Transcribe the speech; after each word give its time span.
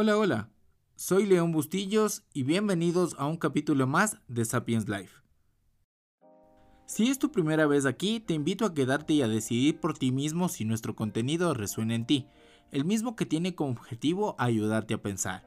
Hola, 0.00 0.16
hola. 0.16 0.48
Soy 0.94 1.26
León 1.26 1.50
Bustillos 1.50 2.22
y 2.32 2.44
bienvenidos 2.44 3.16
a 3.18 3.26
un 3.26 3.36
capítulo 3.36 3.88
más 3.88 4.16
de 4.28 4.44
Sapiens 4.44 4.88
Life. 4.88 5.12
Si 6.86 7.08
es 7.10 7.18
tu 7.18 7.32
primera 7.32 7.66
vez 7.66 7.84
aquí, 7.84 8.20
te 8.20 8.32
invito 8.32 8.64
a 8.64 8.74
quedarte 8.74 9.14
y 9.14 9.22
a 9.22 9.26
decidir 9.26 9.80
por 9.80 9.98
ti 9.98 10.12
mismo 10.12 10.48
si 10.48 10.64
nuestro 10.64 10.94
contenido 10.94 11.52
resuena 11.52 11.96
en 11.96 12.06
ti, 12.06 12.28
el 12.70 12.84
mismo 12.84 13.16
que 13.16 13.26
tiene 13.26 13.56
como 13.56 13.72
objetivo 13.72 14.36
ayudarte 14.38 14.94
a 14.94 15.02
pensar. 15.02 15.44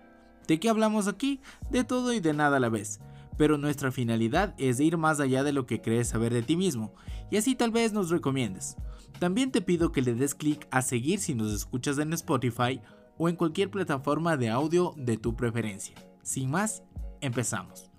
¿De 0.49 0.59
qué 0.59 0.67
hablamos 0.67 1.07
aquí? 1.07 1.39
De 1.69 1.85
todo 1.85 2.11
y 2.11 2.19
de 2.19 2.33
nada 2.33 2.57
a 2.57 2.59
la 2.59 2.67
vez 2.67 2.99
pero 3.41 3.57
nuestra 3.57 3.91
finalidad 3.91 4.53
es 4.59 4.79
ir 4.79 4.97
más 4.97 5.19
allá 5.19 5.43
de 5.43 5.51
lo 5.51 5.65
que 5.65 5.81
crees 5.81 6.09
saber 6.09 6.31
de 6.31 6.43
ti 6.43 6.55
mismo, 6.55 6.93
y 7.31 7.37
así 7.37 7.55
tal 7.55 7.71
vez 7.71 7.91
nos 7.91 8.11
recomiendes. 8.11 8.77
También 9.19 9.51
te 9.51 9.61
pido 9.61 9.91
que 9.91 10.03
le 10.03 10.13
des 10.13 10.35
clic 10.35 10.67
a 10.69 10.83
seguir 10.83 11.19
si 11.19 11.33
nos 11.33 11.51
escuchas 11.51 11.97
en 11.97 12.13
Spotify 12.13 12.79
o 13.17 13.29
en 13.29 13.35
cualquier 13.35 13.69
plataforma 13.69 14.37
de 14.37 14.49
audio 14.49 14.93
de 14.97 15.17
tu 15.17 15.35
preferencia. 15.35 15.95
Sin 16.23 16.49
más, 16.49 16.83
empezamos. 17.21 17.91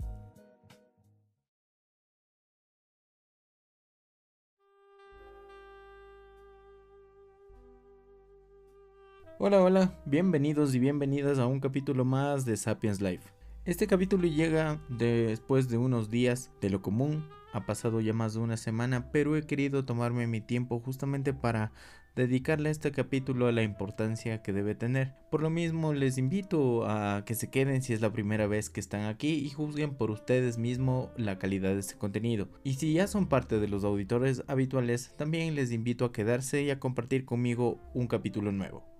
Hola, 9.44 9.60
hola, 9.60 9.98
bienvenidos 10.04 10.72
y 10.72 10.78
bienvenidas 10.78 11.40
a 11.40 11.46
un 11.46 11.58
capítulo 11.58 12.04
más 12.04 12.44
de 12.44 12.56
Sapiens 12.56 13.00
Life. 13.00 13.28
Este 13.64 13.88
capítulo 13.88 14.28
llega 14.28 14.80
después 14.88 15.68
de 15.68 15.78
unos 15.78 16.10
días 16.10 16.52
de 16.60 16.70
lo 16.70 16.80
común, 16.80 17.28
ha 17.52 17.66
pasado 17.66 18.00
ya 18.00 18.12
más 18.12 18.34
de 18.34 18.40
una 18.40 18.56
semana, 18.56 19.10
pero 19.10 19.36
he 19.36 19.42
querido 19.42 19.84
tomarme 19.84 20.28
mi 20.28 20.40
tiempo 20.40 20.78
justamente 20.78 21.34
para 21.34 21.72
dedicarle 22.14 22.70
este 22.70 22.92
capítulo 22.92 23.46
a 23.46 23.52
la 23.52 23.62
importancia 23.62 24.42
que 24.42 24.52
debe 24.52 24.74
tener. 24.74 25.14
Por 25.30 25.42
lo 25.42 25.50
mismo 25.50 25.94
les 25.94 26.18
invito 26.18 26.86
a 26.86 27.24
que 27.24 27.34
se 27.34 27.50
queden 27.50 27.82
si 27.82 27.92
es 27.92 28.00
la 28.00 28.12
primera 28.12 28.46
vez 28.46 28.70
que 28.70 28.80
están 28.80 29.06
aquí 29.06 29.34
y 29.34 29.50
juzguen 29.50 29.94
por 29.94 30.10
ustedes 30.10 30.58
mismos 30.58 31.08
la 31.16 31.38
calidad 31.38 31.72
de 31.72 31.80
este 31.80 31.96
contenido. 31.96 32.48
Y 32.64 32.74
si 32.74 32.92
ya 32.92 33.06
son 33.06 33.28
parte 33.28 33.58
de 33.58 33.68
los 33.68 33.84
auditores 33.84 34.44
habituales, 34.46 35.14
también 35.16 35.54
les 35.54 35.72
invito 35.72 36.04
a 36.04 36.12
quedarse 36.12 36.62
y 36.62 36.70
a 36.70 36.80
compartir 36.80 37.24
conmigo 37.24 37.80
un 37.94 38.06
capítulo 38.06 38.52
nuevo. 38.52 38.91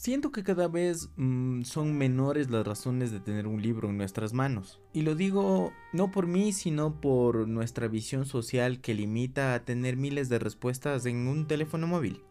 Siento 0.00 0.32
que 0.32 0.42
cada 0.42 0.66
vez 0.66 1.10
mm, 1.16 1.60
son 1.64 1.98
menores 1.98 2.48
las 2.48 2.66
razones 2.66 3.12
de 3.12 3.20
tener 3.20 3.46
un 3.46 3.60
libro 3.60 3.90
en 3.90 3.98
nuestras 3.98 4.32
manos. 4.32 4.80
Y 4.94 5.02
lo 5.02 5.14
digo 5.14 5.74
no 5.92 6.10
por 6.10 6.26
mí, 6.26 6.54
sino 6.54 7.02
por 7.02 7.46
nuestra 7.46 7.86
visión 7.86 8.24
social 8.24 8.80
que 8.80 8.94
limita 8.94 9.52
a 9.52 9.62
tener 9.66 9.98
miles 9.98 10.30
de 10.30 10.38
respuestas 10.38 11.04
en 11.04 11.28
un 11.28 11.46
teléfono 11.46 11.86
móvil. 11.86 12.22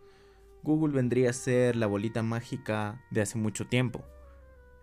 Google 0.63 0.95
vendría 0.95 1.29
a 1.29 1.33
ser 1.33 1.75
la 1.75 1.85
bolita 1.85 2.23
mágica 2.23 3.05
de 3.11 3.21
hace 3.21 3.37
mucho 3.37 3.67
tiempo. 3.67 4.03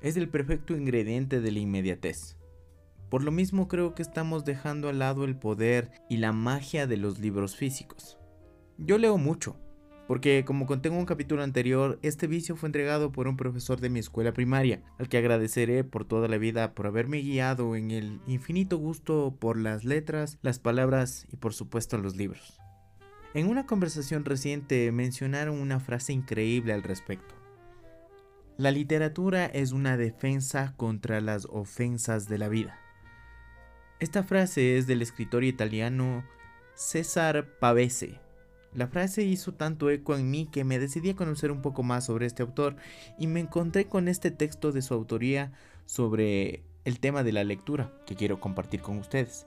Es 0.01 0.17
el 0.17 0.29
perfecto 0.29 0.77
ingrediente 0.77 1.41
de 1.41 1.51
la 1.51 1.59
inmediatez. 1.59 2.37
Por 3.11 3.25
lo 3.25 3.33
mismo 3.33 3.67
creo 3.67 3.97
que 3.97 4.03
estamos 4.03 4.45
dejando 4.45 4.89
al 4.89 5.01
lado 5.01 5.25
el 5.25 5.37
poder 5.37 5.91
y 6.09 6.19
la 6.19 6.31
magia 6.31 6.87
de 6.87 6.99
los 6.99 7.19
libros 7.19 7.57
físicos. 7.57 8.17
Yo 8.79 8.97
leo 8.97 9.19
mucho, 9.19 9.57
porque 10.07 10.45
como 10.47 10.67
conté 10.67 10.89
en 10.89 10.95
un 10.95 11.07
capítulo 11.07 11.43
anterior, 11.43 11.99
este 12.03 12.27
vicio 12.27 12.57
fue 12.57 12.69
entregado 12.69 13.11
por 13.11 13.27
un 13.27 13.37
profesor 13.37 13.81
de 13.81 13.91
mi 13.91 13.99
escuela 13.99 14.33
primaria, 14.33 14.83
al 14.99 15.09
que 15.09 15.19
agradeceré 15.19 15.83
por 15.85 16.05
toda 16.05 16.29
la 16.29 16.39
vida 16.39 16.75
por 16.75 16.87
haberme 16.87 17.21
guiado 17.21 17.75
en 17.75 17.91
el 17.91 18.21
infinito 18.27 18.79
gusto 18.79 19.37
por 19.39 19.59
las 19.59 19.85
letras, 19.85 20.39
las 20.43 20.59
palabras 20.59 21.27
y 21.33 21.37
por 21.37 21.55
supuesto 21.55 21.99
los 21.99 22.17
libros. 22.17 22.61
En 23.35 23.49
una 23.49 23.67
conversación 23.67 24.25
reciente 24.25 24.91
mencionaron 24.93 25.61
una 25.61 25.81
frase 25.81 26.13
increíble 26.13 26.73
al 26.73 26.83
respecto. 26.83 27.35
La 28.57 28.71
literatura 28.71 29.45
es 29.45 29.73
una 29.73 29.99
defensa 29.99 30.73
contra 30.77 31.21
las 31.21 31.47
ofensas 31.51 32.29
de 32.29 32.39
la 32.39 32.49
vida. 32.49 32.79
Esta 33.99 34.23
frase 34.23 34.79
es 34.79 34.87
del 34.87 35.03
escritor 35.03 35.45
italiano 35.45 36.25
César 36.75 37.59
Pavese, 37.59 38.21
la 38.77 38.89
frase 38.89 39.25
hizo 39.25 39.55
tanto 39.55 39.91
eco 39.91 40.17
en 40.17 40.31
mí 40.31 40.47
que 40.53 40.63
me 40.63 40.79
decidí 40.79 41.11
a 41.11 41.17
conocer 41.17 41.51
un 41.51 41.63
poco 41.63 41.83
más 41.83 42.05
sobre 42.05 42.27
este 42.27 42.43
autor 42.43 42.77
y 43.19 43.27
me 43.27 43.41
encontré 43.41 43.87
con 43.87 44.07
este 44.07 44.31
texto 44.31 44.71
de 44.71 44.83
su 44.83 44.93
autoría 44.93 45.53
sobre 45.87 46.63
el 46.85 47.01
tema 47.01 47.25
de 47.25 47.33
la 47.33 47.43
lectura 47.43 47.93
que 48.07 48.15
quiero 48.15 48.39
compartir 48.39 48.83
con 48.83 48.99
ustedes. 48.99 49.47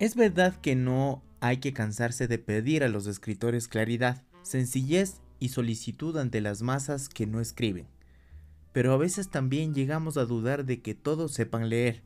Es 0.00 0.16
verdad 0.16 0.54
que 0.60 0.74
no 0.74 1.22
hay 1.40 1.58
que 1.58 1.72
cansarse 1.72 2.26
de 2.26 2.38
pedir 2.38 2.82
a 2.82 2.88
los 2.88 3.06
escritores 3.06 3.68
claridad, 3.68 4.24
sencillez 4.42 5.20
y 5.38 5.50
solicitud 5.50 6.16
ante 6.16 6.40
las 6.40 6.62
masas 6.62 7.08
que 7.08 7.26
no 7.26 7.40
escriben, 7.40 7.86
pero 8.72 8.92
a 8.92 8.96
veces 8.96 9.30
también 9.30 9.72
llegamos 9.72 10.16
a 10.16 10.24
dudar 10.24 10.64
de 10.64 10.82
que 10.82 10.94
todos 10.94 11.32
sepan 11.32 11.68
leer. 11.68 12.02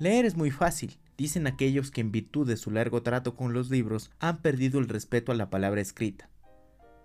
Leer 0.00 0.24
es 0.24 0.36
muy 0.36 0.50
fácil, 0.50 0.98
dicen 1.16 1.46
aquellos 1.46 1.90
que 1.90 2.00
en 2.00 2.12
virtud 2.12 2.46
de 2.46 2.56
su 2.56 2.70
largo 2.70 3.02
trato 3.02 3.36
con 3.36 3.52
los 3.52 3.70
libros 3.70 4.10
han 4.18 4.42
perdido 4.42 4.78
el 4.78 4.88
respeto 4.88 5.32
a 5.32 5.34
la 5.34 5.50
palabra 5.50 5.80
escrita. 5.80 6.28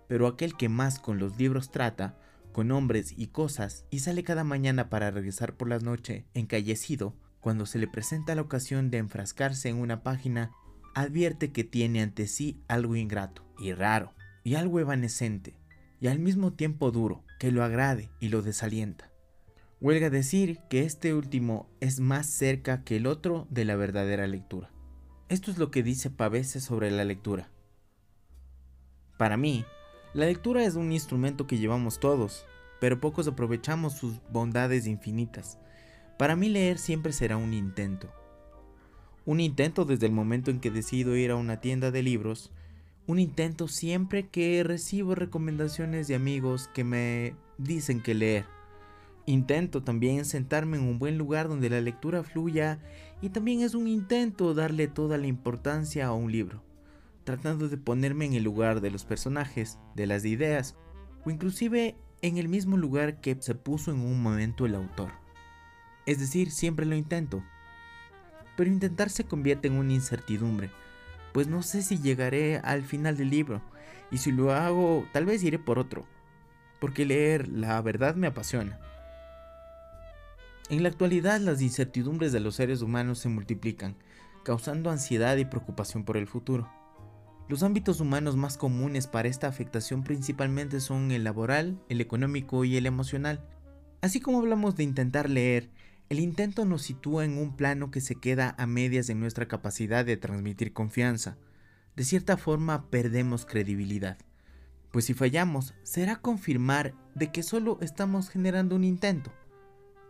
Pero 0.08 0.26
aquel 0.26 0.56
que 0.56 0.68
más 0.68 0.98
con 0.98 1.18
los 1.18 1.38
libros 1.38 1.70
trata, 1.70 2.18
con 2.52 2.70
hombres 2.70 3.14
y 3.16 3.28
cosas, 3.28 3.86
y 3.90 4.00
sale 4.00 4.24
cada 4.24 4.44
mañana 4.44 4.90
para 4.90 5.10
regresar 5.10 5.54
por 5.54 5.68
la 5.68 5.78
noche 5.78 6.26
encallecido, 6.34 7.14
cuando 7.40 7.66
se 7.66 7.78
le 7.78 7.88
presenta 7.88 8.34
la 8.34 8.42
ocasión 8.42 8.90
de 8.90 8.98
enfrascarse 8.98 9.68
en 9.68 9.76
una 9.76 10.02
página, 10.02 10.52
advierte 10.94 11.50
que 11.50 11.64
tiene 11.64 12.02
ante 12.02 12.26
sí 12.26 12.60
algo 12.68 12.94
ingrato 12.94 13.44
y 13.58 13.72
raro, 13.72 14.14
y 14.44 14.54
algo 14.54 14.80
evanescente, 14.80 15.56
y 16.00 16.08
al 16.08 16.18
mismo 16.18 16.52
tiempo 16.52 16.90
duro, 16.90 17.24
que 17.38 17.50
lo 17.50 17.64
agrade 17.64 18.10
y 18.20 18.28
lo 18.28 18.42
desalienta. 18.42 19.11
Huelga 19.82 20.10
decir 20.10 20.60
que 20.70 20.84
este 20.84 21.12
último 21.12 21.68
es 21.80 21.98
más 21.98 22.26
cerca 22.26 22.84
que 22.84 22.98
el 22.98 23.08
otro 23.08 23.48
de 23.50 23.64
la 23.64 23.74
verdadera 23.74 24.28
lectura. 24.28 24.70
Esto 25.28 25.50
es 25.50 25.58
lo 25.58 25.72
que 25.72 25.82
dice 25.82 26.08
Pavese 26.08 26.60
sobre 26.60 26.92
la 26.92 27.04
lectura. 27.04 27.50
Para 29.18 29.36
mí, 29.36 29.64
la 30.14 30.26
lectura 30.26 30.62
es 30.62 30.76
un 30.76 30.92
instrumento 30.92 31.48
que 31.48 31.58
llevamos 31.58 31.98
todos, 31.98 32.46
pero 32.80 33.00
pocos 33.00 33.26
aprovechamos 33.26 33.94
sus 33.94 34.20
bondades 34.30 34.86
infinitas. 34.86 35.58
Para 36.16 36.36
mí 36.36 36.48
leer 36.48 36.78
siempre 36.78 37.12
será 37.12 37.36
un 37.36 37.52
intento. 37.52 38.08
Un 39.26 39.40
intento 39.40 39.84
desde 39.84 40.06
el 40.06 40.12
momento 40.12 40.52
en 40.52 40.60
que 40.60 40.70
decido 40.70 41.16
ir 41.16 41.32
a 41.32 41.36
una 41.36 41.60
tienda 41.60 41.90
de 41.90 42.04
libros, 42.04 42.52
un 43.08 43.18
intento 43.18 43.66
siempre 43.66 44.28
que 44.28 44.62
recibo 44.62 45.16
recomendaciones 45.16 46.06
de 46.06 46.14
amigos 46.14 46.70
que 46.72 46.84
me 46.84 47.34
dicen 47.58 48.00
que 48.00 48.14
leer 48.14 48.61
Intento 49.26 49.82
también 49.84 50.24
sentarme 50.24 50.78
en 50.78 50.84
un 50.84 50.98
buen 50.98 51.16
lugar 51.16 51.48
donde 51.48 51.70
la 51.70 51.80
lectura 51.80 52.24
fluya 52.24 52.80
y 53.20 53.28
también 53.28 53.60
es 53.62 53.74
un 53.74 53.86
intento 53.86 54.52
darle 54.52 54.88
toda 54.88 55.16
la 55.16 55.28
importancia 55.28 56.06
a 56.06 56.12
un 56.12 56.32
libro, 56.32 56.62
tratando 57.22 57.68
de 57.68 57.76
ponerme 57.76 58.24
en 58.24 58.34
el 58.34 58.42
lugar 58.42 58.80
de 58.80 58.90
los 58.90 59.04
personajes, 59.04 59.78
de 59.94 60.06
las 60.06 60.24
ideas 60.24 60.76
o 61.24 61.30
inclusive 61.30 61.96
en 62.20 62.36
el 62.36 62.48
mismo 62.48 62.76
lugar 62.76 63.20
que 63.20 63.36
se 63.40 63.54
puso 63.54 63.92
en 63.92 64.00
un 64.00 64.20
momento 64.20 64.66
el 64.66 64.74
autor. 64.74 65.10
Es 66.04 66.18
decir, 66.18 66.50
siempre 66.50 66.84
lo 66.84 66.96
intento. 66.96 67.44
Pero 68.56 68.70
intentar 68.70 69.08
se 69.08 69.24
convierte 69.24 69.68
en 69.68 69.74
una 69.74 69.92
incertidumbre, 69.92 70.70
pues 71.32 71.46
no 71.46 71.62
sé 71.62 71.82
si 71.82 71.98
llegaré 71.98 72.58
al 72.58 72.82
final 72.82 73.16
del 73.16 73.30
libro, 73.30 73.62
y 74.10 74.18
si 74.18 74.32
lo 74.32 74.52
hago, 74.52 75.06
tal 75.12 75.26
vez 75.26 75.42
iré 75.42 75.58
por 75.58 75.78
otro, 75.78 76.06
porque 76.80 77.06
leer 77.06 77.48
la 77.48 77.80
verdad 77.80 78.14
me 78.16 78.26
apasiona. 78.26 78.78
En 80.70 80.82
la 80.82 80.88
actualidad 80.88 81.40
las 81.40 81.60
incertidumbres 81.60 82.32
de 82.32 82.40
los 82.40 82.54
seres 82.54 82.82
humanos 82.82 83.18
se 83.18 83.28
multiplican, 83.28 83.96
causando 84.44 84.90
ansiedad 84.90 85.36
y 85.36 85.44
preocupación 85.44 86.04
por 86.04 86.16
el 86.16 86.28
futuro. 86.28 86.70
Los 87.48 87.62
ámbitos 87.62 88.00
humanos 88.00 88.36
más 88.36 88.56
comunes 88.56 89.06
para 89.08 89.28
esta 89.28 89.48
afectación 89.48 90.04
principalmente 90.04 90.80
son 90.80 91.10
el 91.10 91.24
laboral, 91.24 91.82
el 91.88 92.00
económico 92.00 92.64
y 92.64 92.76
el 92.76 92.86
emocional. 92.86 93.44
Así 94.00 94.20
como 94.20 94.38
hablamos 94.38 94.76
de 94.76 94.84
intentar 94.84 95.28
leer, 95.28 95.68
el 96.08 96.20
intento 96.20 96.64
nos 96.64 96.82
sitúa 96.82 97.24
en 97.24 97.38
un 97.38 97.56
plano 97.56 97.90
que 97.90 98.00
se 98.00 98.14
queda 98.14 98.54
a 98.56 98.66
medias 98.66 99.08
en 99.10 99.18
nuestra 99.20 99.48
capacidad 99.48 100.04
de 100.04 100.16
transmitir 100.16 100.72
confianza. 100.72 101.36
De 101.96 102.04
cierta 102.04 102.36
forma 102.36 102.88
perdemos 102.88 103.44
credibilidad. 103.44 104.16
Pues 104.92 105.06
si 105.06 105.14
fallamos, 105.14 105.74
será 105.82 106.16
confirmar 106.16 106.94
de 107.14 107.32
que 107.32 107.42
solo 107.42 107.78
estamos 107.80 108.30
generando 108.30 108.76
un 108.76 108.84
intento 108.84 109.32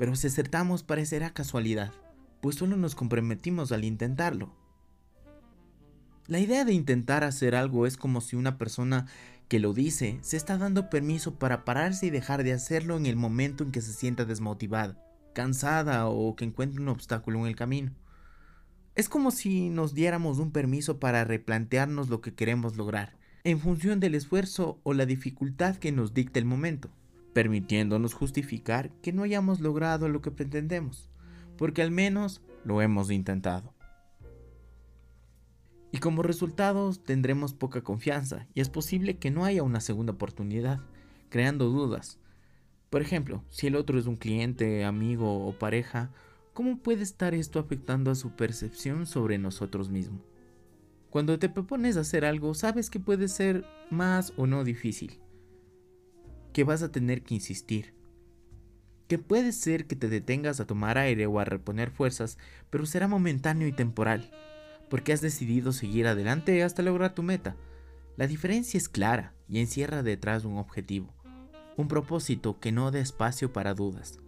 pero 0.03 0.17
si 0.17 0.27
acertamos 0.27 0.83
parecerá 0.83 1.33
casualidad, 1.33 1.93
pues 2.41 2.57
solo 2.57 2.77
nos 2.77 2.97
comprometimos 2.97 3.71
al 3.71 3.85
intentarlo. 3.85 4.53
La 6.27 6.41
idea 6.41 6.65
de 6.65 6.73
intentar 6.73 7.23
hacer 7.23 7.55
algo 7.55 7.87
es 7.87 7.97
como 7.97 8.21
si 8.21 8.35
una 8.35 8.59
persona 8.59 9.07
que 9.47 9.61
lo 9.61 9.73
dice 9.73 10.19
se 10.23 10.37
está 10.37 10.59
dando 10.59 10.91
permiso 10.91 11.39
para 11.39 11.65
pararse 11.65 12.07
y 12.07 12.11
dejar 12.11 12.43
de 12.43 12.53
hacerlo 12.53 12.97
en 12.97 13.07
el 13.07 13.15
momento 13.15 13.63
en 13.63 13.71
que 13.71 13.81
se 13.81 13.93
sienta 13.93 14.25
desmotivada, 14.25 14.99
cansada 15.35 16.09
o 16.09 16.35
que 16.35 16.47
encuentre 16.47 16.83
un 16.83 16.89
obstáculo 16.89 17.39
en 17.39 17.47
el 17.47 17.55
camino. 17.55 17.93
Es 18.97 19.09
como 19.09 19.31
si 19.31 19.71
nos 19.71 19.95
diéramos 19.95 20.41
un 20.41 20.51
permiso 20.51 20.99
para 20.99 21.23
replantearnos 21.23 22.09
lo 22.09 22.21
que 22.21 22.35
queremos 22.35 22.77
lograr, 22.77 23.17
en 23.45 23.61
función 23.61 24.01
del 24.01 24.17
esfuerzo 24.17 24.81
o 24.83 24.95
la 24.95 25.07
dificultad 25.07 25.77
que 25.77 25.93
nos 25.93 26.13
dicta 26.13 26.41
el 26.41 26.45
momento. 26.45 26.91
Permitiéndonos 27.33 28.15
justificar 28.15 28.91
que 29.03 29.13
no 29.13 29.23
hayamos 29.23 29.61
logrado 29.61 30.09
lo 30.09 30.21
que 30.21 30.31
pretendemos, 30.31 31.09
porque 31.57 31.83
al 31.83 31.91
menos 31.91 32.43
lo 32.65 32.83
hemos 32.83 33.11
intentado. 33.11 33.75
Y 35.91 35.99
como 35.99 36.23
resultado 36.23 36.93
tendremos 36.95 37.53
poca 37.53 37.83
confianza 37.83 38.47
y 38.55 38.61
es 38.61 38.71
posible 38.71 39.19
que 39.19 39.31
no 39.31 39.45
haya 39.45 39.63
una 39.63 39.81
segunda 39.81 40.15
oportunidad, 40.15 40.81
creando 41.29 41.69
dudas. 41.69 42.19
Por 42.89 43.03
ejemplo, 43.03 43.45
si 43.51 43.67
el 43.67 43.77
otro 43.77 43.99
es 43.99 44.07
un 44.07 44.17
cliente, 44.17 44.85
amigo 44.85 45.47
o 45.47 45.59
pareja, 45.59 46.11
¿cómo 46.55 46.79
puede 46.79 47.03
estar 47.03 47.35
esto 47.35 47.59
afectando 47.59 48.11
a 48.11 48.15
su 48.15 48.37
percepción 48.37 49.07
sobre 49.07 49.39
nosotros 49.39 49.91
mismos? 49.91 50.23
Cuando 51.11 51.39
te 51.39 51.51
propones 51.51 51.99
hacer 51.99 52.25
algo, 52.25 52.55
sabes 52.55 52.89
que 52.89 52.99
puede 52.99 53.29
ser 53.29 53.67
más 53.91 54.33
o 54.39 54.47
no 54.47 54.65
difícil, 54.65 55.22
que 56.53 56.65
vas 56.65 56.83
a 56.83 56.93
tener 56.93 57.23
que 57.23 57.35
insistir, 57.35 57.95
que 59.09 59.19
puede 59.19 59.53
ser 59.53 59.87
que 59.87 59.97
te 59.97 60.09
detengas 60.09 60.61
a 60.61 60.67
tomar 60.67 60.99
aire 60.99 61.27
o 61.27 61.39
a 61.39 61.45
reponer 61.45 61.91
fuerzas, 61.91 62.39
pero 62.71 62.87
será 62.87 63.09
momentáneo 63.09 63.69
y 63.69 63.73
temporal 63.73 64.31
porque 64.93 65.15
has 65.15 65.23
decidido 65.23 65.73
seguir 65.73 66.07
adelante 66.07 66.63
hasta 66.63 66.83
lograr 66.83 67.15
tu 67.15 67.23
meta. 67.23 67.57
La 68.19 68.27
diferencia 68.27 68.77
es 68.77 68.91
clara 68.91 69.33
y 69.49 69.59
encierra 69.59 70.03
detrás 70.03 70.45
un 70.45 70.59
objetivo, 70.59 71.15
un 71.79 71.89
propósito 71.89 72.61
que 72.61 72.73
no 72.73 72.91
dé 72.91 73.01
espacio 73.01 73.55
para 73.55 73.73
dudas. 73.73 74.19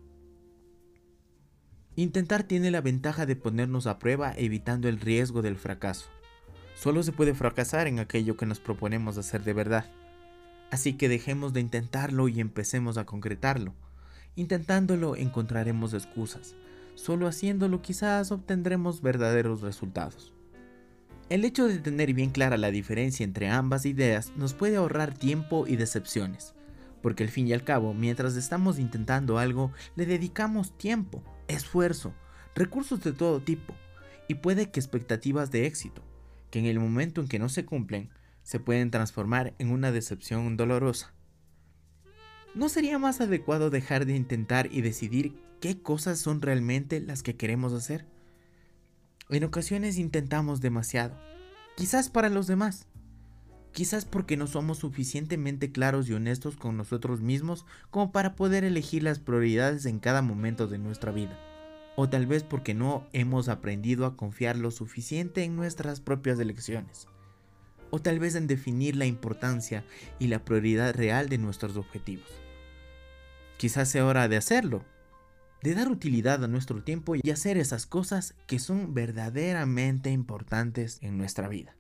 Intentar 1.96 2.44
tiene 2.44 2.70
la 2.70 2.80
ventaja 2.80 3.26
de 3.26 3.36
ponernos 3.36 3.86
a 3.86 3.98
prueba 3.98 4.32
evitando 4.38 4.88
el 4.88 5.00
riesgo 5.00 5.42
del 5.42 5.56
fracaso. 5.56 6.08
Solo 6.74 7.02
se 7.02 7.12
puede 7.12 7.34
fracasar 7.34 7.86
en 7.86 7.98
aquello 7.98 8.38
que 8.38 8.46
nos 8.46 8.58
proponemos 8.58 9.18
hacer 9.18 9.44
de 9.44 9.52
verdad. 9.52 9.84
Así 10.70 10.94
que 10.94 11.08
dejemos 11.08 11.52
de 11.52 11.61
intentarlo 11.61 12.28
y 12.28 12.40
empecemos 12.40 12.99
a 12.99 13.06
concretarlo. 13.06 13.75
Intentándolo 14.37 15.16
encontraremos 15.16 15.94
excusas. 15.94 16.56
Solo 16.94 17.26
haciéndolo 17.26 17.82
quizás 17.82 18.32
obtendremos 18.32 19.02
verdaderos 19.02 19.61
resultados. 19.62 20.32
El 21.31 21.44
hecho 21.44 21.66
de 21.66 21.78
tener 21.78 22.12
bien 22.12 22.31
clara 22.31 22.58
la 22.58 22.70
diferencia 22.70 23.25
entre 23.25 23.49
ambas 23.49 23.87
ideas 23.87 24.32
nos 24.37 24.52
puede 24.52 24.76
ahorrar 24.76 25.16
tiempo 25.16 25.66
y 25.66 25.76
decepciones, 25.76 26.55
porque 27.00 27.25
al 27.25 27.31
fin 27.31 27.49
y 27.49 27.55
al 27.55 27.64
cabo, 27.64 27.94
mientras 27.94 28.37
estamos 28.37 28.78
intentando 28.78 29.38
algo, 29.38 29.72
le 29.96 30.05
dedicamos 30.05 30.76
tiempo, 30.76 31.22
esfuerzo, 31.49 32.12
recursos 32.55 33.02
de 33.02 33.12
todo 33.12 33.40
tipo, 33.40 33.75
y 34.28 34.34
puede 34.34 34.70
que 34.70 34.81
expectativas 34.81 35.50
de 35.50 35.67
éxito, 35.67 36.02
que 36.50 36.58
en 36.58 36.67
el 36.67 36.78
momento 36.78 37.22
en 37.22 37.28
que 37.28 37.38
no 37.38 37.49
se 37.49 37.64
cumplen, 37.64 38.10
se 38.44 38.61
pueden 38.61 38.93
transformar 38.93 39.55
en 39.58 39.73
una 39.73 39.91
decepción 39.91 40.56
dolorosa. 40.56 41.12
¿No 42.55 42.69
sería 42.69 43.00
más 43.00 43.20
adecuado 43.20 43.70
dejar 43.70 44.06
de 44.06 44.14
intentar 44.14 44.69
y 44.70 44.81
decidir 44.81 45.35
qué 45.61 45.82
cosas 45.82 46.20
son 46.20 46.41
realmente 46.41 47.00
las 47.00 47.25
que 47.25 47.35
queremos 47.35 47.73
hacer? 47.73 48.06
En 49.31 49.43
ocasiones 49.43 49.99
intentamos 49.99 50.61
demasiado, 50.61 51.19
quizás 51.76 52.11
para 52.11 52.29
los 52.29 52.46
demás, 52.46 52.87
quizás 53.73 54.05
porque 54.05 54.37
no 54.37 54.46
somos 54.46 54.79
suficientemente 54.79 55.73
claros 55.73 56.08
y 56.08 56.12
honestos 56.12 56.56
con 56.56 56.76
nosotros 56.76 57.23
mismos 57.23 57.64
como 57.91 58.12
para 58.12 58.37
poder 58.37 58.62
elegir 58.62 59.02
las 59.02 59.19
prioridades 59.19 59.87
en 59.87 59.99
cada 59.99 60.23
momento 60.23 60.69
de 60.69 60.79
nuestra 60.79 61.11
vida, 61.11 61.41
o 61.96 62.08
tal 62.08 62.26
vez 62.26 62.44
porque 62.44 62.75
no 62.75 63.08
hemos 63.12 63.49
aprendido 63.49 64.05
a 64.06 64.17
confiar 64.17 64.56
lo 64.56 64.70
suficiente 64.70 65.43
en 65.43 65.56
nuestras 65.56 66.00
propias 66.00 66.38
elecciones, 66.38 67.08
o 67.94 68.00
tal 68.00 68.19
vez 68.19 68.35
en 68.35 68.49
definir 68.49 68.96
la 68.96 69.06
importancia 69.06 69.85
y 70.19 70.26
la 70.26 70.44
prioridad 70.44 70.93
real 70.96 71.29
de 71.29 71.38
nuestros 71.38 71.76
objetivos. 71.76 72.26
Quizás 73.56 73.88
sea 73.88 74.05
hora 74.05 74.26
de 74.26 74.37
hacerlo, 74.37 74.85
de 75.62 75.76
dar 75.76 75.88
utilidad 75.88 76.43
a 76.43 76.49
nuestro 76.49 76.82
tiempo 76.82 77.14
y 77.14 77.31
hacer 77.31 77.56
esas 77.56 77.87
cosas 77.87 78.35
que 78.49 78.58
son 78.58 78.94
verdaderamente 78.94 80.11
importantes 80.11 80.99
en 81.02 81.19
nuestra 81.19 81.46
vida. 81.46 81.76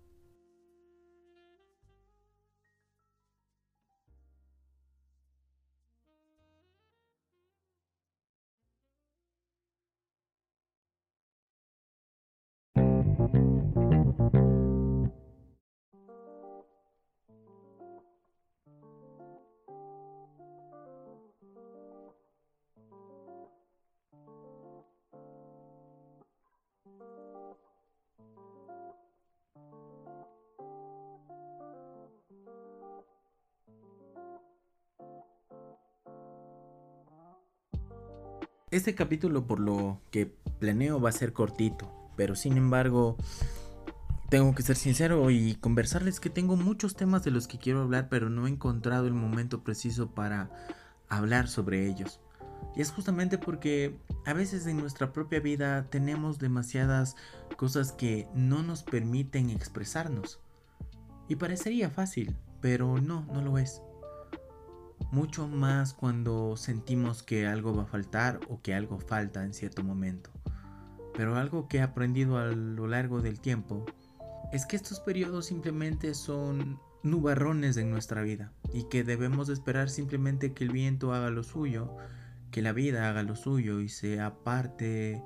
Este 38.74 38.96
capítulo 38.96 39.46
por 39.46 39.60
lo 39.60 40.00
que 40.10 40.26
planeo 40.58 41.00
va 41.00 41.10
a 41.10 41.12
ser 41.12 41.32
cortito, 41.32 41.92
pero 42.16 42.34
sin 42.34 42.56
embargo 42.56 43.16
tengo 44.30 44.52
que 44.52 44.64
ser 44.64 44.74
sincero 44.74 45.30
y 45.30 45.54
conversarles 45.54 46.18
que 46.18 46.28
tengo 46.28 46.56
muchos 46.56 46.96
temas 46.96 47.22
de 47.22 47.30
los 47.30 47.46
que 47.46 47.56
quiero 47.56 47.82
hablar, 47.82 48.08
pero 48.08 48.30
no 48.30 48.48
he 48.48 48.50
encontrado 48.50 49.06
el 49.06 49.14
momento 49.14 49.62
preciso 49.62 50.10
para 50.10 50.50
hablar 51.08 51.46
sobre 51.46 51.86
ellos. 51.86 52.18
Y 52.74 52.80
es 52.80 52.90
justamente 52.90 53.38
porque 53.38 53.96
a 54.26 54.32
veces 54.32 54.66
en 54.66 54.78
nuestra 54.78 55.12
propia 55.12 55.38
vida 55.38 55.88
tenemos 55.88 56.40
demasiadas 56.40 57.14
cosas 57.56 57.92
que 57.92 58.26
no 58.34 58.64
nos 58.64 58.82
permiten 58.82 59.50
expresarnos. 59.50 60.40
Y 61.28 61.36
parecería 61.36 61.90
fácil, 61.90 62.36
pero 62.60 63.00
no, 63.00 63.24
no 63.32 63.40
lo 63.40 63.56
es 63.56 63.82
mucho 65.14 65.46
más 65.46 65.94
cuando 65.94 66.56
sentimos 66.56 67.22
que 67.22 67.46
algo 67.46 67.74
va 67.74 67.84
a 67.84 67.86
faltar 67.86 68.40
o 68.48 68.60
que 68.60 68.74
algo 68.74 68.98
falta 68.98 69.44
en 69.44 69.54
cierto 69.54 69.84
momento. 69.84 70.30
Pero 71.16 71.36
algo 71.36 71.68
que 71.68 71.78
he 71.78 71.82
aprendido 71.82 72.36
a 72.38 72.46
lo 72.46 72.88
largo 72.88 73.22
del 73.22 73.40
tiempo 73.40 73.86
es 74.52 74.66
que 74.66 74.74
estos 74.74 74.98
periodos 74.98 75.46
simplemente 75.46 76.14
son 76.14 76.80
nubarrones 77.04 77.76
en 77.76 77.90
nuestra 77.90 78.22
vida 78.22 78.52
y 78.72 78.84
que 78.88 79.04
debemos 79.04 79.48
esperar 79.48 79.88
simplemente 79.88 80.52
que 80.52 80.64
el 80.64 80.72
viento 80.72 81.14
haga 81.14 81.30
lo 81.30 81.44
suyo, 81.44 81.96
que 82.50 82.60
la 82.60 82.72
vida 82.72 83.08
haga 83.08 83.22
lo 83.22 83.36
suyo 83.36 83.80
y 83.80 83.88
se 83.88 84.20
aparte 84.20 85.22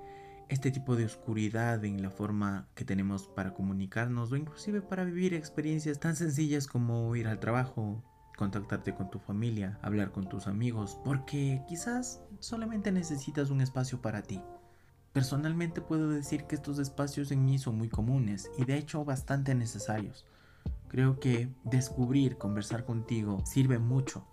este 0.50 0.70
tipo 0.70 0.96
de 0.96 1.06
oscuridad 1.06 1.82
en 1.84 2.02
la 2.02 2.10
forma 2.10 2.68
que 2.74 2.84
tenemos 2.84 3.26
para 3.28 3.54
comunicarnos 3.54 4.32
o 4.32 4.36
inclusive 4.36 4.82
para 4.82 5.04
vivir 5.04 5.32
experiencias 5.32 5.98
tan 5.98 6.14
sencillas 6.14 6.66
como 6.66 7.14
ir 7.16 7.26
al 7.26 7.40
trabajo, 7.40 8.02
contactarte 8.38 8.94
con 8.94 9.10
tu 9.10 9.18
familia, 9.18 9.78
hablar 9.82 10.12
con 10.12 10.28
tus 10.28 10.46
amigos, 10.46 10.96
porque 11.04 11.62
quizás 11.68 12.22
solamente 12.38 12.92
necesitas 12.92 13.50
un 13.50 13.60
espacio 13.60 14.00
para 14.00 14.22
ti. 14.22 14.40
Personalmente 15.12 15.80
puedo 15.80 16.08
decir 16.08 16.44
que 16.44 16.54
estos 16.54 16.78
espacios 16.78 17.32
en 17.32 17.44
mí 17.44 17.58
son 17.58 17.76
muy 17.76 17.88
comunes 17.88 18.48
y 18.56 18.64
de 18.64 18.78
hecho 18.78 19.04
bastante 19.04 19.54
necesarios. 19.56 20.24
Creo 20.86 21.18
que 21.18 21.52
descubrir, 21.64 22.38
conversar 22.38 22.84
contigo 22.84 23.44
sirve 23.44 23.78
mucho 23.78 24.24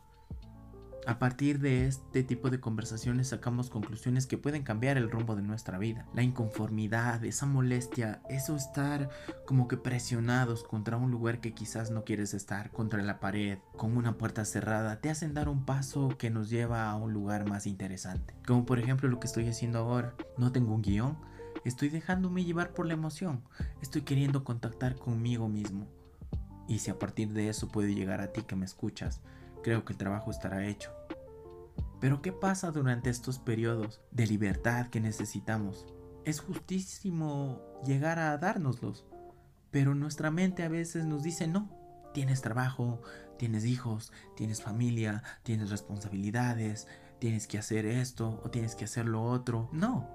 a 1.08 1.20
partir 1.20 1.60
de 1.60 1.86
este 1.86 2.24
tipo 2.24 2.50
de 2.50 2.60
conversaciones 2.60 3.30
sacamos 3.30 3.70
conclusiones 3.70 4.26
que 4.26 4.38
pueden 4.38 4.64
cambiar 4.64 4.98
el 4.98 5.12
rumbo 5.12 5.36
de 5.36 5.44
nuestra 5.44 5.78
vida. 5.78 6.08
La 6.14 6.24
inconformidad, 6.24 7.24
esa 7.24 7.46
molestia, 7.46 8.22
eso 8.30 8.56
estar 8.56 9.10
como 9.46 9.68
que 9.68 9.78
presionados 9.78 10.64
contra 10.64 10.98
un 10.98 11.12
lugar 11.12 11.42
que 11.42 11.54
quizás 11.54 11.92
no 11.92 12.04
quieres 12.04 12.34
estar, 12.34 12.72
contra 12.72 13.04
la 13.04 13.20
pared, 13.20 13.60
con 13.78 13.98
una 13.98 14.18
puerta 14.18 14.46
cerrada, 14.46 15.00
te 15.00 15.10
hacen 15.10 15.34
dar 15.34 15.48
un 15.48 15.66
paso 15.66 16.10
que 16.18 16.32
nos 16.32 16.50
lleva 16.50 16.90
a 16.90 16.96
un 16.96 17.14
lugar 17.14 17.48
más 17.48 17.68
interesante. 17.68 18.34
Como 18.48 18.66
por 18.66 18.80
ejemplo 18.80 19.08
lo 19.08 19.20
que 19.20 19.28
estoy 19.28 19.48
haciendo 19.48 19.80
ahora. 19.80 20.16
No 20.38 20.52
tengo 20.52 20.74
un 20.74 20.82
guion, 20.82 21.18
estoy 21.66 21.90
dejándome 21.90 22.44
llevar 22.44 22.74
por 22.74 22.88
la 22.88 22.94
emoción, 22.94 23.44
estoy 23.82 24.02
queriendo 24.02 24.44
contactar 24.44 24.96
conmigo 24.96 25.48
mismo. 25.48 25.88
Y 26.68 26.80
si 26.80 26.90
a 26.90 26.98
partir 26.98 27.30
de 27.30 27.50
eso 27.50 27.68
puedo 27.68 27.88
llegar 27.90 28.22
a 28.22 28.32
ti 28.32 28.42
que 28.42 28.56
me 28.56 28.66
escuchas, 28.66 29.22
creo 29.66 29.84
que 29.84 29.94
el 29.94 29.98
trabajo 29.98 30.30
estará 30.30 30.68
hecho. 30.68 30.92
Pero 32.00 32.22
¿qué 32.22 32.32
pasa 32.32 32.70
durante 32.70 33.10
estos 33.10 33.40
periodos 33.40 34.00
de 34.12 34.28
libertad 34.28 34.90
que 34.90 35.02
necesitamos? 35.02 35.88
Es 36.24 36.40
justísimo 36.40 37.64
llegar 37.84 38.20
a 38.20 38.38
dárnoslos, 38.38 39.08
pero 39.72 39.96
nuestra 39.96 40.30
mente 40.30 40.62
a 40.62 40.70
veces 40.70 41.06
nos 41.06 41.24
dice 41.24 41.48
no. 41.48 41.68
Tienes 42.14 42.44
trabajo, 42.44 43.02
tienes 43.40 43.66
hijos, 43.66 44.14
tienes 44.36 44.62
familia, 44.62 45.24
tienes 45.42 45.72
responsabilidades, 45.72 46.88
tienes 47.18 47.48
que 47.48 47.58
hacer 47.58 47.88
esto 47.88 48.40
o 48.44 48.52
tienes 48.52 48.76
que 48.76 48.86
hacer 48.86 49.08
lo 49.08 49.24
otro. 49.24 49.68
No. 49.72 50.08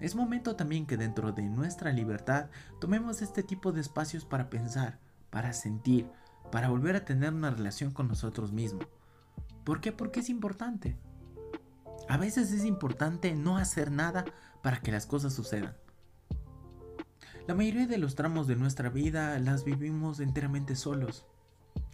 Es 0.00 0.14
momento 0.14 0.56
también 0.56 0.86
que 0.86 0.96
dentro 0.96 1.32
de 1.32 1.42
nuestra 1.42 1.92
libertad 1.92 2.48
tomemos 2.80 3.20
este 3.20 3.42
tipo 3.42 3.70
de 3.70 3.82
espacios 3.82 4.24
para 4.24 4.48
pensar, 4.48 4.98
para 5.28 5.52
sentir, 5.52 6.10
para 6.50 6.68
volver 6.68 6.96
a 6.96 7.04
tener 7.04 7.32
una 7.32 7.50
relación 7.50 7.92
con 7.92 8.08
nosotros 8.08 8.52
mismos. 8.52 8.86
¿Por 9.64 9.80
qué? 9.80 9.92
Porque 9.92 10.20
es 10.20 10.28
importante. 10.28 10.96
A 12.08 12.16
veces 12.16 12.52
es 12.52 12.64
importante 12.64 13.34
no 13.34 13.56
hacer 13.56 13.90
nada 13.90 14.24
para 14.62 14.80
que 14.80 14.92
las 14.92 15.06
cosas 15.06 15.32
sucedan. 15.32 15.76
La 17.46 17.54
mayoría 17.54 17.86
de 17.86 17.98
los 17.98 18.14
tramos 18.14 18.46
de 18.46 18.56
nuestra 18.56 18.88
vida 18.88 19.38
las 19.38 19.64
vivimos 19.64 20.20
enteramente 20.20 20.76
solos. 20.76 21.26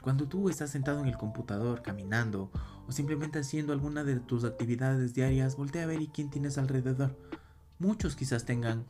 Cuando 0.03 0.29
tú 0.29 0.49
estás 0.49 0.71
sentado 0.71 1.01
en 1.01 1.07
el 1.07 1.17
computador, 1.17 1.83
caminando 1.83 2.51
o 2.87 2.93
simplemente 2.93 3.39
haciendo 3.39 3.73
alguna 3.73 4.05
de 4.05 4.21
tus 4.21 4.45
actividades 4.45 5.15
diarias, 5.15 5.57
voltea 5.57 5.85
a 5.85 5.87
ver 5.87 6.01
y 6.01 6.09
quién 6.09 6.31
tienes 6.31 6.59
alrededor. 6.59 7.17
Muchos 7.79 8.17
quizás 8.17 8.45
tengan 8.45 8.87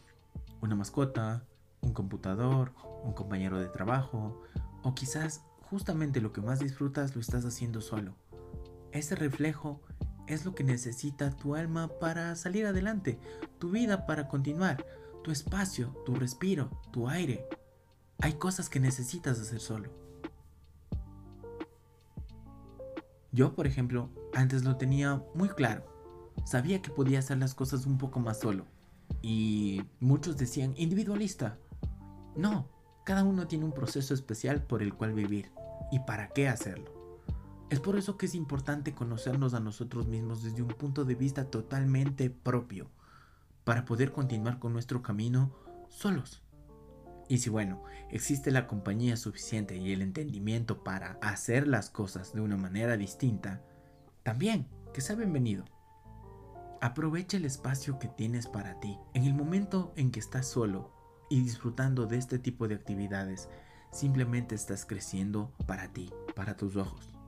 una 0.60 0.74
mascota, 0.74 1.44
un 1.80 1.92
computador, 1.92 2.72
un 3.04 3.12
compañero 3.12 3.58
de 3.58 3.68
trabajo, 3.68 4.42
o 4.82 4.94
quizás 4.94 5.42
justamente 5.70 6.20
lo 6.20 6.32
que 6.32 6.40
más 6.40 6.60
disfrutas 6.60 7.14
lo 7.14 7.20
estás 7.20 7.44
haciendo 7.44 7.80
solo. 7.80 8.14
Ese 8.92 9.14
reflejo 9.14 9.82
es 10.26 10.44
lo 10.44 10.54
que 10.54 10.64
necesita 10.64 11.30
tu 11.30 11.54
alma 11.54 11.88
para 12.00 12.34
salir 12.36 12.66
adelante, 12.66 13.18
tu 13.58 13.70
vida 13.70 14.06
para 14.06 14.28
continuar, 14.28 14.84
tu 15.22 15.30
espacio, 15.30 15.88
tu 16.04 16.14
respiro, 16.14 16.70
tu 16.90 17.08
aire. 17.08 17.46
Hay 18.20 18.34
cosas 18.34 18.68
que 18.68 18.80
necesitas 18.80 19.38
hacer 19.40 19.60
solo. 19.60 19.90
Yo, 23.30 23.54
por 23.54 23.66
ejemplo, 23.66 24.10
antes 24.34 24.64
lo 24.64 24.76
tenía 24.76 25.22
muy 25.34 25.50
claro. 25.50 25.84
Sabía 26.44 26.80
que 26.80 26.90
podía 26.90 27.18
hacer 27.18 27.38
las 27.38 27.54
cosas 27.54 27.84
un 27.84 27.98
poco 27.98 28.20
más 28.20 28.40
solo. 28.40 28.64
Y 29.22 29.82
muchos 30.00 30.36
decían 30.36 30.74
individualista. 30.76 31.58
No, 32.36 32.68
cada 33.08 33.24
uno 33.24 33.46
tiene 33.46 33.64
un 33.64 33.72
proceso 33.72 34.12
especial 34.12 34.62
por 34.64 34.82
el 34.82 34.92
cual 34.92 35.14
vivir. 35.14 35.50
¿Y 35.90 36.00
para 36.00 36.28
qué 36.28 36.46
hacerlo? 36.46 36.92
Es 37.70 37.80
por 37.80 37.96
eso 37.96 38.18
que 38.18 38.26
es 38.26 38.34
importante 38.34 38.92
conocernos 38.92 39.54
a 39.54 39.60
nosotros 39.60 40.06
mismos 40.06 40.42
desde 40.42 40.60
un 40.60 40.68
punto 40.68 41.06
de 41.06 41.14
vista 41.14 41.46
totalmente 41.46 42.28
propio, 42.28 42.90
para 43.64 43.86
poder 43.86 44.12
continuar 44.12 44.58
con 44.58 44.74
nuestro 44.74 45.00
camino 45.00 45.54
solos. 45.88 46.42
Y 47.30 47.38
si 47.38 47.48
bueno, 47.48 47.82
existe 48.10 48.50
la 48.50 48.66
compañía 48.66 49.16
suficiente 49.16 49.78
y 49.78 49.90
el 49.94 50.02
entendimiento 50.02 50.84
para 50.84 51.12
hacer 51.22 51.66
las 51.66 51.88
cosas 51.88 52.34
de 52.34 52.42
una 52.42 52.58
manera 52.58 52.98
distinta, 52.98 53.62
también 54.22 54.68
que 54.92 55.00
sea 55.00 55.16
bienvenido. 55.16 55.64
Aprovecha 56.82 57.38
el 57.38 57.46
espacio 57.46 57.98
que 57.98 58.08
tienes 58.08 58.48
para 58.48 58.78
ti. 58.80 58.98
En 59.14 59.24
el 59.24 59.32
momento 59.32 59.94
en 59.96 60.10
que 60.10 60.20
estás 60.20 60.46
solo 60.46 60.97
y 61.28 61.40
disfrutando 61.40 62.06
de 62.06 62.16
este 62.16 62.38
tipo 62.38 62.68
de 62.68 62.74
actividades, 62.74 63.48
simplemente 63.92 64.54
estás 64.54 64.84
creciendo 64.84 65.52
para 65.66 65.92
ti, 65.92 66.10
para 66.34 66.56
tus 66.56 66.76
ojos 66.76 67.18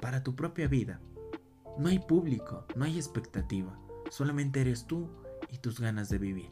para 0.00 0.22
tu 0.22 0.34
propia 0.34 0.66
vida. 0.66 1.00
No 1.78 1.88
hay 1.88 1.98
público, 1.98 2.66
no 2.74 2.84
hay 2.84 2.96
expectativa, 2.96 3.78
solamente 4.10 4.60
eres 4.60 4.86
tú 4.86 5.08
y 5.50 5.58
tus 5.58 5.80
ganas 5.80 6.08
de 6.08 6.18
vivir. 6.18 6.50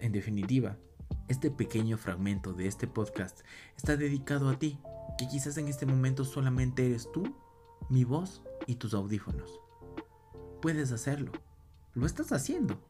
En 0.00 0.12
definitiva, 0.12 0.78
este 1.26 1.50
pequeño 1.50 1.98
fragmento 1.98 2.52
de 2.52 2.66
este 2.66 2.86
podcast 2.86 3.40
está 3.76 3.96
dedicado 3.96 4.48
a 4.48 4.58
ti, 4.58 4.78
que 5.18 5.26
quizás 5.26 5.58
en 5.58 5.68
este 5.68 5.86
momento 5.86 6.24
solamente 6.24 6.86
eres 6.86 7.10
tú, 7.12 7.36
mi 7.88 8.04
voz 8.04 8.42
y 8.66 8.76
tus 8.76 8.94
audífonos. 8.94 9.60
Puedes 10.62 10.92
hacerlo. 10.92 11.32
Lo 11.94 12.06
estás 12.06 12.32
haciendo. 12.32 12.80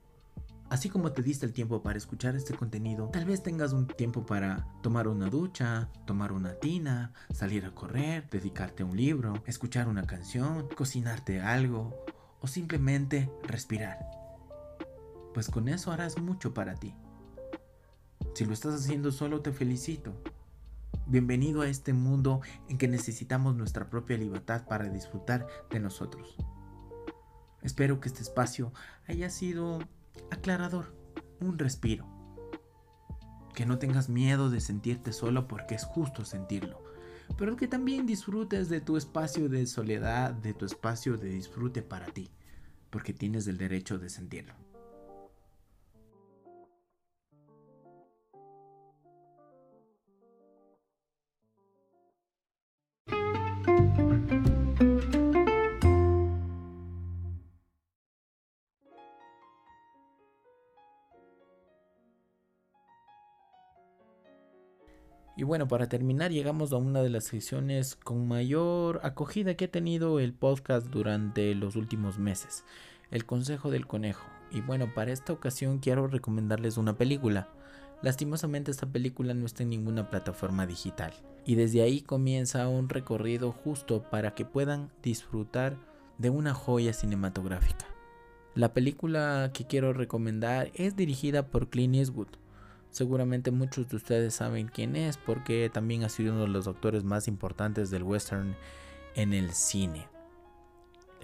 Así 0.70 0.90
como 0.90 1.12
te 1.12 1.22
diste 1.22 1.46
el 1.46 1.54
tiempo 1.54 1.82
para 1.82 1.96
escuchar 1.96 2.36
este 2.36 2.54
contenido, 2.54 3.08
tal 3.08 3.24
vez 3.24 3.42
tengas 3.42 3.72
un 3.72 3.86
tiempo 3.86 4.26
para 4.26 4.66
tomar 4.82 5.08
una 5.08 5.30
ducha, 5.30 5.88
tomar 6.04 6.30
una 6.30 6.54
tina, 6.54 7.14
salir 7.32 7.64
a 7.64 7.74
correr, 7.74 8.28
dedicarte 8.28 8.82
a 8.82 8.86
un 8.86 8.94
libro, 8.94 9.42
escuchar 9.46 9.88
una 9.88 10.06
canción, 10.06 10.68
cocinarte 10.76 11.40
algo 11.40 12.04
o 12.40 12.46
simplemente 12.46 13.30
respirar. 13.44 13.98
Pues 15.32 15.48
con 15.48 15.68
eso 15.68 15.90
harás 15.90 16.18
mucho 16.18 16.52
para 16.52 16.74
ti. 16.74 16.94
Si 18.34 18.44
lo 18.44 18.52
estás 18.52 18.74
haciendo 18.74 19.10
solo 19.10 19.40
te 19.40 19.52
felicito. 19.52 20.12
Bienvenido 21.06 21.62
a 21.62 21.68
este 21.68 21.94
mundo 21.94 22.42
en 22.68 22.76
que 22.76 22.88
necesitamos 22.88 23.56
nuestra 23.56 23.88
propia 23.88 24.18
libertad 24.18 24.66
para 24.68 24.90
disfrutar 24.90 25.46
de 25.70 25.80
nosotros. 25.80 26.36
Espero 27.62 28.00
que 28.00 28.08
este 28.08 28.22
espacio 28.22 28.72
haya 29.06 29.30
sido 29.30 29.78
aclarador, 30.30 30.94
un 31.40 31.58
respiro. 31.58 32.06
Que 33.54 33.66
no 33.66 33.78
tengas 33.78 34.08
miedo 34.08 34.50
de 34.50 34.60
sentirte 34.60 35.12
solo 35.12 35.48
porque 35.48 35.74
es 35.74 35.84
justo 35.84 36.24
sentirlo, 36.24 36.82
pero 37.36 37.56
que 37.56 37.68
también 37.68 38.06
disfrutes 38.06 38.68
de 38.68 38.80
tu 38.80 38.96
espacio 38.96 39.48
de 39.48 39.66
soledad, 39.66 40.32
de 40.32 40.54
tu 40.54 40.64
espacio 40.64 41.16
de 41.16 41.30
disfrute 41.30 41.82
para 41.82 42.06
ti, 42.06 42.30
porque 42.90 43.12
tienes 43.12 43.46
el 43.46 43.58
derecho 43.58 43.98
de 43.98 44.10
sentirlo. 44.10 44.54
Y 65.38 65.44
bueno, 65.44 65.68
para 65.68 65.88
terminar 65.88 66.32
llegamos 66.32 66.72
a 66.72 66.78
una 66.78 67.00
de 67.00 67.10
las 67.10 67.22
sesiones 67.22 67.94
con 67.94 68.26
mayor 68.26 68.98
acogida 69.04 69.54
que 69.54 69.66
ha 69.66 69.70
tenido 69.70 70.18
el 70.18 70.32
podcast 70.32 70.88
durante 70.88 71.54
los 71.54 71.76
últimos 71.76 72.18
meses, 72.18 72.64
El 73.12 73.24
Consejo 73.24 73.70
del 73.70 73.86
Conejo. 73.86 74.26
Y 74.50 74.62
bueno, 74.62 74.92
para 74.94 75.12
esta 75.12 75.32
ocasión 75.32 75.78
quiero 75.78 76.08
recomendarles 76.08 76.76
una 76.76 76.98
película. 76.98 77.50
Lastimosamente 78.02 78.72
esta 78.72 78.86
película 78.86 79.32
no 79.32 79.46
está 79.46 79.62
en 79.62 79.70
ninguna 79.70 80.10
plataforma 80.10 80.66
digital. 80.66 81.12
Y 81.46 81.54
desde 81.54 81.82
ahí 81.82 82.00
comienza 82.00 82.66
un 82.66 82.88
recorrido 82.88 83.52
justo 83.52 84.02
para 84.10 84.34
que 84.34 84.44
puedan 84.44 84.90
disfrutar 85.04 85.76
de 86.18 86.30
una 86.30 86.52
joya 86.52 86.92
cinematográfica. 86.92 87.86
La 88.56 88.74
película 88.74 89.52
que 89.54 89.68
quiero 89.68 89.92
recomendar 89.92 90.72
es 90.74 90.96
dirigida 90.96 91.46
por 91.46 91.70
Clint 91.70 91.94
Eastwood 91.94 92.26
Seguramente 92.90 93.50
muchos 93.50 93.88
de 93.88 93.96
ustedes 93.96 94.34
saben 94.34 94.68
quién 94.68 94.96
es 94.96 95.16
porque 95.16 95.70
también 95.72 96.04
ha 96.04 96.08
sido 96.08 96.32
uno 96.32 96.42
de 96.42 96.48
los 96.48 96.66
actores 96.66 97.04
más 97.04 97.28
importantes 97.28 97.90
del 97.90 98.02
western 98.02 98.56
en 99.14 99.34
el 99.34 99.52
cine. 99.52 100.08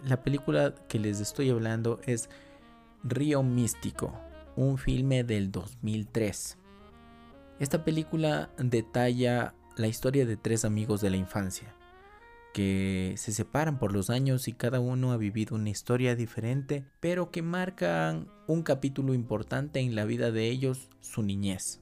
La 0.05 0.23
película 0.23 0.75
que 0.89 0.99
les 0.99 1.21
estoy 1.21 1.51
hablando 1.51 2.01
es 2.05 2.29
Río 3.03 3.43
Místico, 3.43 4.13
un 4.57 4.79
filme 4.79 5.25
del 5.25 5.51
2003. 5.51 6.59
Esta 7.61 7.85
película 7.85 8.51
detalla 8.59 9.55
la 9.77 9.87
historia 9.87 10.27
de 10.27 10.37
tres 10.37 10.65
amigos 10.65 11.01
de 11.01 11.11
la 11.11 11.17
infancia 11.17 11.75
que 12.55 13.15
se 13.19 13.33
separan 13.33 13.81
por 13.81 13.93
los 13.93 14.11
años 14.11 14.47
y 14.47 14.53
cada 14.53 14.79
uno 14.79 15.11
ha 15.11 15.17
vivido 15.17 15.57
una 15.57 15.71
historia 15.71 16.15
diferente, 16.15 16.87
pero 17.01 17.33
que 17.33 17.43
marcan 17.43 18.29
un 18.47 18.63
capítulo 18.63 19.13
importante 19.13 19.81
en 19.81 19.97
la 19.97 20.05
vida 20.05 20.31
de 20.31 20.49
ellos, 20.49 20.89
su 21.01 21.25
niñez. 21.25 21.81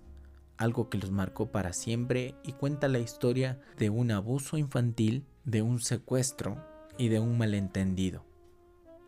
Algo 0.57 0.89
que 0.89 0.97
los 0.97 1.11
marcó 1.11 1.53
para 1.53 1.75
siempre 1.75 2.35
y 2.43 2.53
cuenta 2.53 2.89
la 2.89 3.01
historia 3.01 3.61
de 3.77 3.91
un 3.91 4.11
abuso 4.13 4.57
infantil, 4.57 5.27
de 5.45 5.61
un 5.61 5.79
secuestro 5.79 6.65
y 6.97 7.09
de 7.09 7.21
un 7.21 7.37
malentendido. 7.37 8.25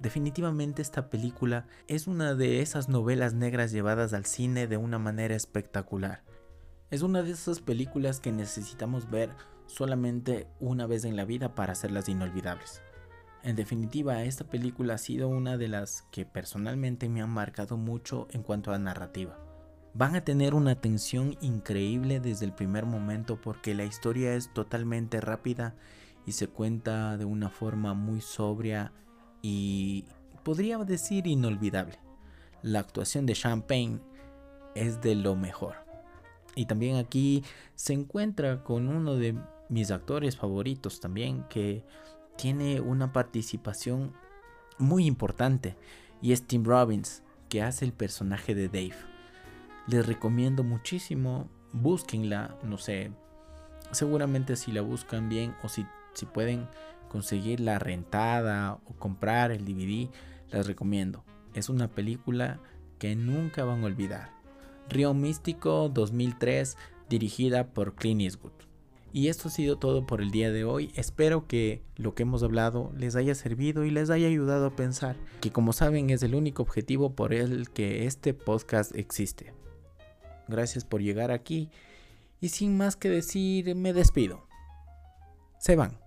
Definitivamente 0.01 0.83
esta 0.83 1.09
película 1.09 1.67
es 1.89 2.07
una 2.07 2.35
de 2.35 2.61
esas 2.61 2.91
novelas 2.91 3.33
negras 3.33 3.73
llevadas 3.73 4.13
al 4.13 4.27
cine 4.27 4.67
de 4.67 4.77
una 4.77 4.99
manera 4.99 5.35
espectacular. 5.35 6.25
Es 6.91 7.01
una 7.01 7.23
de 7.23 7.31
esas 7.31 7.61
películas 7.63 8.21
que 8.21 8.33
necesitamos 8.33 9.11
ver 9.11 9.31
solamente 9.67 10.47
una 10.61 10.87
vez 10.87 11.05
en 11.05 11.17
la 11.17 11.25
vida 11.25 11.55
para 11.55 11.73
hacerlas 11.73 12.09
inolvidables. 12.09 12.83
En 13.43 13.57
definitiva, 13.57 14.23
esta 14.23 14.45
película 14.45 14.95
ha 14.95 14.99
sido 14.99 15.29
una 15.29 15.59
de 15.59 15.69
las 15.69 16.07
que 16.11 16.25
personalmente 16.25 17.11
me 17.11 17.21
han 17.21 17.31
marcado 17.31 17.77
mucho 17.77 18.27
en 18.31 18.43
cuanto 18.43 18.73
a 18.73 18.79
narrativa. 18.79 19.39
Van 19.93 20.17
a 20.17 20.25
tener 20.25 20.55
una 20.55 20.81
tensión 20.81 21.37
increíble 21.41 22.21
desde 22.21 22.47
el 22.47 22.55
primer 22.55 22.87
momento 22.87 23.41
porque 23.41 23.75
la 23.75 23.85
historia 23.85 24.35
es 24.35 24.53
totalmente 24.53 25.21
rápida 25.21 25.75
y 26.27 26.33
se 26.33 26.49
cuenta 26.49 27.17
de 27.17 27.27
una 27.27 27.51
forma 27.51 27.93
muy 27.93 28.21
sobria 28.23 28.93
y 29.43 30.07
podría 30.43 30.79
decir 30.79 31.27
inolvidable. 31.27 31.99
La 32.63 32.81
actuación 32.81 33.27
de 33.27 33.35
Champagne 33.35 34.01
es 34.75 35.03
de 35.03 35.15
lo 35.15 35.37
mejor. 35.37 35.77
Y 36.57 36.67
también 36.67 36.97
aquí 36.97 37.45
se 37.75 37.93
encuentra 37.93 38.65
con 38.65 38.89
uno 38.89 39.17
de 39.17 39.37
mis 39.69 39.91
actores 39.91 40.37
favoritos 40.37 41.01
también, 41.01 41.45
que 41.49 41.85
tiene 42.37 42.81
una 42.81 43.13
participación 43.13 44.13
muy 44.79 45.07
importante 45.07 45.77
y 46.21 46.33
es 46.33 46.47
Tim 46.47 46.65
Robbins, 46.65 47.23
que 47.49 47.63
hace 47.63 47.85
el 47.85 47.93
personaje 47.93 48.55
de 48.55 48.69
Dave. 48.69 48.97
Les 49.87 50.07
recomiendo 50.07 50.65
muchísimo, 50.65 51.49
búsquenla, 51.73 52.57
no 52.63 52.79
sé, 52.79 53.13
seguramente 53.93 54.57
si 54.57 54.73
la 54.73 54.81
buscan 54.81 55.29
bien 55.29 55.55
o 55.63 55.69
si, 55.69 55.87
si 56.15 56.27
pueden 56.27 56.69
conseguir 57.09 57.61
la 57.61 57.79
rentada 57.79 58.81
o 58.87 58.95
comprar 58.95 59.51
el 59.51 59.65
DVD, 59.65 60.11
les 60.51 60.67
recomiendo. 60.67 61.25
Es 61.53 61.69
una 61.69 61.89
película 61.89 62.59
que 62.99 63.15
nunca 63.15 63.65
van 63.65 63.83
a 63.83 63.87
olvidar. 63.87 64.33
Río 64.89 65.15
Místico 65.15 65.89
2003, 65.89 66.77
dirigida 67.09 67.69
por 67.69 67.95
Clint 67.95 68.23
Eastwood. 68.23 68.74
Y 69.15 69.29
esto 69.29 69.47
ha 69.47 69.53
sido 69.53 69.79
todo 69.79 70.09
por 70.09 70.21
el 70.21 70.33
día 70.33 70.51
de 70.51 70.65
hoy. 70.65 70.91
Espero 70.97 71.47
que 71.47 71.85
lo 71.95 72.17
que 72.17 72.25
hemos 72.25 72.43
hablado 72.43 72.93
les 72.97 73.15
haya 73.15 73.37
servido 73.37 73.85
y 73.85 73.91
les 73.93 74.11
haya 74.11 74.27
ayudado 74.27 74.67
a 74.67 74.75
pensar 74.75 75.15
que 75.41 75.53
como 75.53 75.73
saben 75.73 76.11
es 76.11 76.25
el 76.25 76.35
único 76.35 76.65
objetivo 76.65 77.15
por 77.15 77.33
el 77.33 77.71
que 77.71 78.07
este 78.07 78.35
podcast 78.35 78.93
existe. 78.97 79.55
Gracias 80.49 80.85
por 80.85 81.01
llegar 81.01 81.31
aquí 81.31 81.71
y 82.41 82.49
sin 82.49 82.77
más 82.77 82.97
que 82.97 83.09
decir 83.09 83.73
me 83.77 83.93
despido. 83.93 84.49
Se 85.61 85.77
van. 85.77 86.04